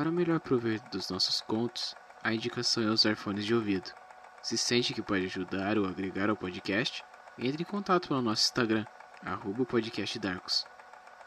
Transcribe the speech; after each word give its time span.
Para 0.00 0.10
melhor 0.10 0.40
proveito 0.40 0.88
dos 0.88 1.10
nossos 1.10 1.42
contos, 1.42 1.94
a 2.22 2.32
indicação 2.32 2.82
é 2.82 2.86
usar 2.86 3.16
fones 3.16 3.44
de 3.44 3.54
ouvido. 3.54 3.92
Se 4.42 4.56
sente 4.56 4.94
que 4.94 5.02
pode 5.02 5.26
ajudar 5.26 5.76
ou 5.76 5.84
agregar 5.84 6.30
ao 6.30 6.36
podcast, 6.38 7.04
entre 7.38 7.64
em 7.64 7.66
contato 7.66 8.08
pelo 8.08 8.22
nosso 8.22 8.44
Instagram, 8.44 8.86
arroba 9.22 9.66
podcastdarkos. 9.66 10.64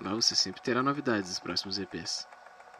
Lá 0.00 0.14
você 0.14 0.36
sempre 0.36 0.62
terá 0.62 0.84
novidades 0.84 1.30
dos 1.30 1.40
próximos 1.40 1.80
EPs. 1.80 2.28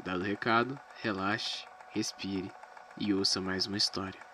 Dado 0.04 0.20
o 0.20 0.24
recado, 0.24 0.78
relaxe, 1.02 1.64
respire 1.90 2.52
e 2.96 3.12
ouça 3.12 3.40
mais 3.40 3.66
uma 3.66 3.76
história. 3.76 4.29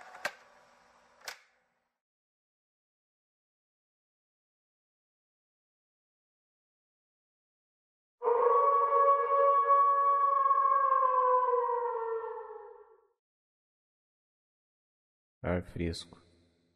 Ar 15.48 15.62
Fresco, 15.62 16.20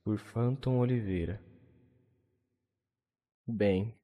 por 0.05 0.17
Phantom 0.17 0.79
Oliveira. 0.79 1.43
Bem, 3.45 3.99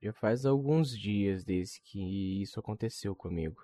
já 0.00 0.10
faz 0.10 0.46
alguns 0.46 0.98
dias 0.98 1.44
desde 1.44 1.82
que 1.82 2.40
isso 2.40 2.58
aconteceu 2.58 3.14
comigo. 3.14 3.62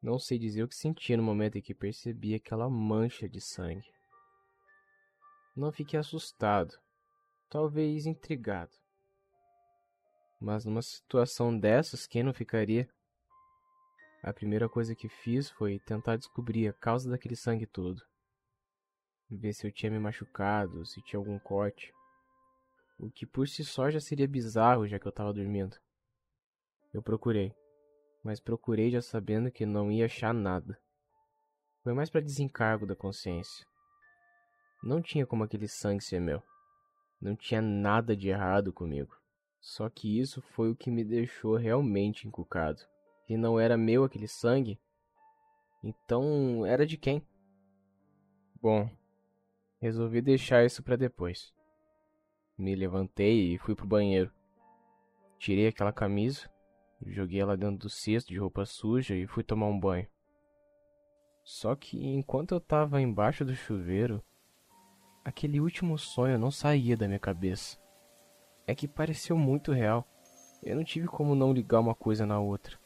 Não 0.00 0.20
sei 0.20 0.38
dizer 0.38 0.62
o 0.62 0.68
que 0.68 0.76
senti 0.76 1.16
no 1.16 1.22
momento 1.24 1.58
em 1.58 1.60
que 1.60 1.74
percebi 1.74 2.32
aquela 2.32 2.70
mancha 2.70 3.28
de 3.28 3.40
sangue. 3.40 3.90
Não 5.56 5.72
fiquei 5.72 5.98
assustado, 5.98 6.78
talvez 7.50 8.06
intrigado. 8.06 8.70
Mas 10.40 10.64
numa 10.64 10.80
situação 10.80 11.58
dessas, 11.58 12.06
quem 12.06 12.22
não 12.22 12.32
ficaria? 12.32 12.88
A 14.22 14.32
primeira 14.32 14.68
coisa 14.68 14.94
que 14.94 15.08
fiz 15.08 15.50
foi 15.50 15.80
tentar 15.80 16.16
descobrir 16.16 16.68
a 16.68 16.72
causa 16.72 17.10
daquele 17.10 17.34
sangue 17.34 17.66
todo 17.66 18.00
ver 19.36 19.52
se 19.52 19.66
eu 19.66 19.72
tinha 19.72 19.90
me 19.90 19.98
machucado, 19.98 20.84
se 20.86 21.02
tinha 21.02 21.18
algum 21.18 21.38
corte. 21.38 21.92
O 22.98 23.10
que 23.10 23.26
por 23.26 23.48
si 23.48 23.64
só 23.64 23.90
já 23.90 24.00
seria 24.00 24.28
bizarro, 24.28 24.86
já 24.86 24.98
que 24.98 25.06
eu 25.06 25.10
estava 25.10 25.32
dormindo. 25.32 25.76
Eu 26.92 27.02
procurei, 27.02 27.54
mas 28.22 28.40
procurei 28.40 28.90
já 28.90 29.02
sabendo 29.02 29.50
que 29.50 29.66
não 29.66 29.90
ia 29.90 30.06
achar 30.06 30.32
nada. 30.32 30.78
Foi 31.82 31.92
mais 31.92 32.08
para 32.08 32.20
desencargo 32.20 32.86
da 32.86 32.94
consciência. 32.94 33.66
Não 34.82 35.02
tinha 35.02 35.26
como 35.26 35.44
aquele 35.44 35.66
sangue 35.66 36.04
ser 36.04 36.20
meu. 36.20 36.42
Não 37.20 37.34
tinha 37.34 37.60
nada 37.60 38.16
de 38.16 38.28
errado 38.28 38.72
comigo. 38.72 39.16
Só 39.60 39.88
que 39.88 40.20
isso 40.20 40.42
foi 40.42 40.70
o 40.70 40.76
que 40.76 40.90
me 40.90 41.02
deixou 41.02 41.56
realmente 41.56 42.28
encucado. 42.28 42.80
Se 43.26 43.36
não 43.36 43.58
era 43.58 43.76
meu 43.76 44.04
aquele 44.04 44.28
sangue, 44.28 44.78
então 45.82 46.64
era 46.64 46.86
de 46.86 46.96
quem? 46.96 47.26
Bom, 48.60 48.88
Resolvi 49.84 50.22
deixar 50.22 50.64
isso 50.64 50.82
para 50.82 50.96
depois. 50.96 51.52
Me 52.56 52.74
levantei 52.74 53.52
e 53.52 53.58
fui 53.58 53.74
pro 53.74 53.86
banheiro. 53.86 54.32
Tirei 55.38 55.66
aquela 55.66 55.92
camisa, 55.92 56.50
joguei 57.06 57.38
ela 57.38 57.54
dentro 57.54 57.80
do 57.80 57.90
cesto 57.90 58.32
de 58.32 58.38
roupa 58.38 58.64
suja 58.64 59.14
e 59.14 59.26
fui 59.26 59.44
tomar 59.44 59.66
um 59.66 59.78
banho. 59.78 60.06
Só 61.42 61.76
que 61.76 62.02
enquanto 62.02 62.54
eu 62.54 62.60
tava 62.60 62.98
embaixo 62.98 63.44
do 63.44 63.54
chuveiro, 63.54 64.24
aquele 65.22 65.60
último 65.60 65.98
sonho 65.98 66.38
não 66.38 66.50
saía 66.50 66.96
da 66.96 67.06
minha 67.06 67.20
cabeça. 67.20 67.78
É 68.66 68.74
que 68.74 68.88
pareceu 68.88 69.36
muito 69.36 69.70
real. 69.70 70.08
Eu 70.62 70.76
não 70.76 70.82
tive 70.82 71.08
como 71.08 71.34
não 71.34 71.52
ligar 71.52 71.80
uma 71.80 71.94
coisa 71.94 72.24
na 72.24 72.40
outra. 72.40 72.78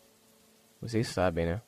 Vocês 0.80 1.06
sabem, 1.06 1.46
né? 1.46 1.62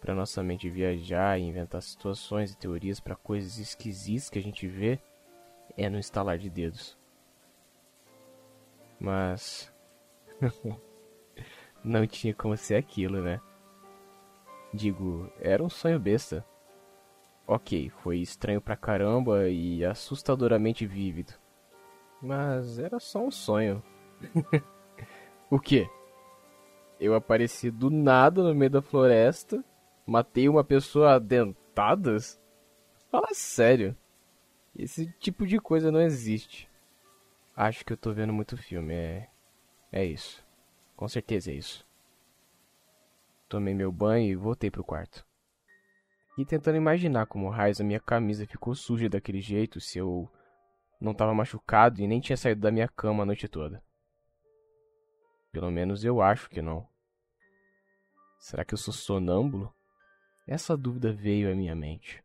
Para 0.00 0.14
nossa 0.14 0.42
mente 0.42 0.68
viajar 0.70 1.38
e 1.38 1.42
inventar 1.42 1.82
situações 1.82 2.52
e 2.52 2.56
teorias 2.56 2.98
para 2.98 3.14
coisas 3.14 3.58
esquisitas 3.58 4.30
que 4.30 4.38
a 4.38 4.42
gente 4.42 4.66
vê 4.66 4.98
é 5.76 5.88
no 5.88 5.98
estalar 5.98 6.38
de 6.38 6.48
dedos. 6.48 6.98
Mas 8.98 9.72
não 11.84 12.06
tinha 12.06 12.34
como 12.34 12.56
ser 12.56 12.76
aquilo, 12.76 13.20
né? 13.20 13.40
Digo, 14.72 15.30
era 15.40 15.62
um 15.62 15.68
sonho 15.68 15.98
besta. 15.98 16.44
Ok, 17.46 17.90
foi 18.02 18.18
estranho 18.18 18.60
pra 18.60 18.76
caramba 18.76 19.48
e 19.48 19.84
assustadoramente 19.84 20.86
vívido. 20.86 21.34
Mas 22.22 22.78
era 22.78 23.00
só 23.00 23.24
um 23.24 23.30
sonho. 23.30 23.82
o 25.50 25.58
quê? 25.58 25.88
Eu 27.00 27.14
apareci 27.14 27.70
do 27.70 27.90
nada 27.90 28.42
no 28.42 28.54
meio 28.54 28.70
da 28.70 28.82
floresta 28.82 29.64
matei 30.10 30.48
uma 30.48 30.64
pessoa 30.64 31.20
dentadas? 31.20 32.42
Fala 33.12 33.28
sério. 33.32 33.96
Esse 34.76 35.06
tipo 35.20 35.46
de 35.46 35.60
coisa 35.60 35.92
não 35.92 36.00
existe. 36.00 36.68
Acho 37.54 37.84
que 37.84 37.92
eu 37.92 37.96
tô 37.96 38.12
vendo 38.12 38.32
muito 38.32 38.56
filme, 38.56 38.92
é. 38.92 39.28
É 39.92 40.04
isso. 40.04 40.44
Com 40.96 41.06
certeza 41.06 41.52
é 41.52 41.54
isso. 41.54 41.86
Tomei 43.48 43.72
meu 43.72 43.92
banho 43.92 44.26
e 44.26 44.34
voltei 44.34 44.68
pro 44.68 44.82
quarto. 44.82 45.24
E 46.36 46.44
tentando 46.44 46.76
imaginar 46.76 47.26
como 47.26 47.48
raios 47.48 47.80
a 47.80 47.84
minha 47.84 48.00
camisa 48.00 48.46
ficou 48.46 48.74
suja 48.74 49.08
daquele 49.08 49.40
jeito 49.40 49.80
se 49.80 49.98
eu 49.98 50.28
não 51.00 51.14
tava 51.14 51.32
machucado 51.32 52.00
e 52.00 52.08
nem 52.08 52.20
tinha 52.20 52.36
saído 52.36 52.60
da 52.60 52.72
minha 52.72 52.88
cama 52.88 53.22
a 53.22 53.26
noite 53.26 53.46
toda. 53.46 53.80
Pelo 55.52 55.70
menos 55.70 56.04
eu 56.04 56.20
acho 56.20 56.50
que 56.50 56.60
não. 56.60 56.88
Será 58.40 58.64
que 58.64 58.74
eu 58.74 58.78
sou 58.78 58.92
sonâmbulo? 58.92 59.72
Essa 60.50 60.76
dúvida 60.76 61.12
veio 61.12 61.48
à 61.48 61.54
minha 61.54 61.76
mente. 61.76 62.24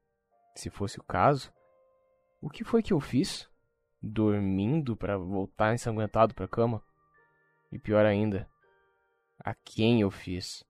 Se 0.55 0.71
fosse 0.71 0.99
o 0.99 1.03
caso, 1.03 1.53
o 2.41 2.49
que 2.49 2.63
foi 2.63 2.81
que 2.81 2.91
eu 2.91 2.99
fiz? 2.99 3.47
Dormindo 4.01 4.97
para 4.97 5.15
voltar 5.15 5.75
ensanguentado 5.75 6.33
para 6.33 6.45
a 6.45 6.49
cama? 6.49 6.83
E 7.71 7.77
pior 7.77 8.03
ainda, 8.03 8.49
a 9.37 9.53
quem 9.53 10.01
eu 10.01 10.09
fiz? 10.09 10.65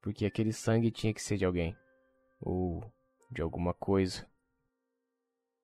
Porque 0.00 0.24
aquele 0.24 0.50
sangue 0.50 0.90
tinha 0.90 1.12
que 1.12 1.20
ser 1.20 1.36
de 1.36 1.44
alguém 1.44 1.76
ou 2.40 2.82
de 3.30 3.42
alguma 3.42 3.74
coisa. 3.74 4.26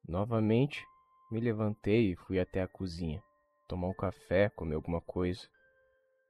Novamente, 0.07 0.85
me 1.33 1.41
levantei 1.41 2.13
e 2.13 2.17
fui 2.17 2.39
até 2.39 2.61
a 2.61 2.69
cozinha, 2.69 3.23
tomar 3.67 3.89
um 3.89 3.95
café, 3.95 4.51
comer 4.51 4.75
alguma 4.75 5.01
coisa. 5.01 5.49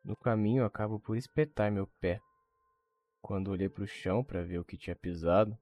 No 0.04 0.16
caminho, 0.16 0.64
acabo 0.64 1.00
por 1.00 1.16
espetar 1.16 1.72
meu 1.72 1.88
pé 2.00 2.20
quando 3.24 3.48
olhei 3.48 3.70
para 3.70 3.84
o 3.84 3.86
chão 3.86 4.22
para 4.22 4.42
ver 4.42 4.58
o 4.58 4.64
que 4.66 4.76
tinha 4.76 4.94
pisado, 4.94 5.56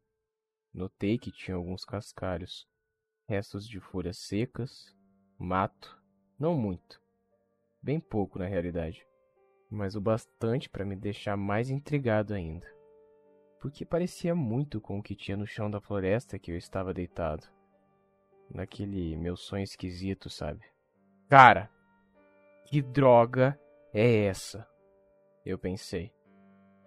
notei 0.74 1.16
que 1.16 1.30
tinha 1.30 1.56
alguns 1.56 1.84
cascalhos, 1.84 2.68
restos 3.28 3.68
de 3.68 3.78
folhas 3.78 4.18
secas, 4.18 4.92
mato, 5.38 5.96
não 6.36 6.56
muito, 6.56 7.00
bem 7.80 8.00
pouco 8.00 8.36
na 8.36 8.46
realidade, 8.46 9.06
mas 9.70 9.94
o 9.94 10.00
bastante 10.00 10.68
para 10.68 10.84
me 10.84 10.96
deixar 10.96 11.36
mais 11.36 11.70
intrigado 11.70 12.34
ainda, 12.34 12.66
porque 13.60 13.84
parecia 13.84 14.34
muito 14.34 14.80
com 14.80 14.98
o 14.98 15.02
que 15.02 15.14
tinha 15.14 15.36
no 15.36 15.46
chão 15.46 15.70
da 15.70 15.80
floresta 15.80 16.40
que 16.40 16.50
eu 16.50 16.56
estava 16.56 16.92
deitado, 16.92 17.46
naquele 18.50 19.16
meu 19.16 19.36
sonho 19.36 19.62
esquisito, 19.62 20.28
sabe? 20.28 20.66
Cara, 21.28 21.70
que 22.66 22.82
droga 22.82 23.56
é 23.94 24.24
essa? 24.24 24.68
Eu 25.46 25.56
pensei. 25.56 26.12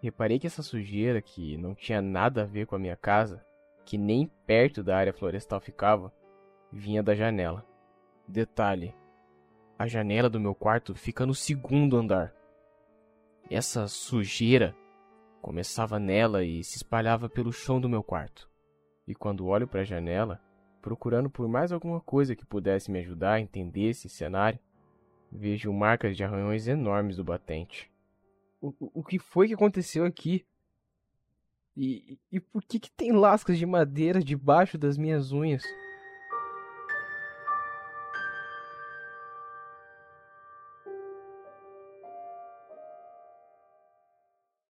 Reparei 0.05 0.37
que 0.37 0.45
essa 0.45 0.61
sujeira, 0.61 1.19
que 1.19 1.57
não 1.57 1.73
tinha 1.73 1.99
nada 1.99 2.43
a 2.43 2.45
ver 2.45 2.67
com 2.67 2.75
a 2.75 2.79
minha 2.79 2.95
casa, 2.95 3.43
que 3.83 3.97
nem 3.97 4.27
perto 4.45 4.83
da 4.83 4.95
área 4.95 5.11
florestal 5.11 5.59
ficava, 5.59 6.13
vinha 6.71 7.01
da 7.01 7.15
janela. 7.15 7.65
Detalhe: 8.27 8.93
a 9.79 9.87
janela 9.87 10.29
do 10.29 10.39
meu 10.39 10.53
quarto 10.53 10.93
fica 10.93 11.25
no 11.25 11.33
segundo 11.33 11.97
andar. 11.97 12.31
Essa 13.49 13.87
sujeira 13.87 14.75
começava 15.41 15.97
nela 15.97 16.43
e 16.43 16.63
se 16.63 16.77
espalhava 16.77 17.27
pelo 17.27 17.51
chão 17.51 17.81
do 17.81 17.89
meu 17.89 18.03
quarto. 18.03 18.47
E 19.07 19.15
quando 19.15 19.47
olho 19.47 19.67
para 19.67 19.81
a 19.81 19.85
janela, 19.85 20.39
procurando 20.83 21.31
por 21.31 21.47
mais 21.47 21.71
alguma 21.71 21.99
coisa 21.99 22.35
que 22.35 22.45
pudesse 22.45 22.91
me 22.91 22.99
ajudar 22.99 23.33
a 23.33 23.41
entender 23.41 23.89
esse 23.89 24.07
cenário, 24.07 24.59
vejo 25.31 25.73
marcas 25.73 26.15
de 26.15 26.23
arranhões 26.23 26.67
enormes 26.67 27.17
do 27.17 27.23
batente. 27.23 27.91
O, 28.61 28.73
o 28.99 29.03
que 29.03 29.19
foi 29.19 29.47
que 29.47 29.53
aconteceu 29.53 30.05
aqui? 30.05 30.45
E, 31.77 32.17
e 32.31 32.39
por 32.39 32.63
que, 32.63 32.79
que 32.79 32.91
tem 32.91 33.11
lascas 33.11 33.57
de 33.57 33.65
madeira 33.65 34.23
debaixo 34.23 34.77
das 34.77 34.97
minhas 34.97 35.31
unhas? 35.31 35.63